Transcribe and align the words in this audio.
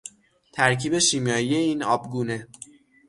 ترکیب 0.53 0.99
شیمیایی 0.99 1.55
این 1.55 1.83
آبگونه 1.83 2.47